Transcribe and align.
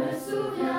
me 0.00 0.12
souviens. 0.18 0.69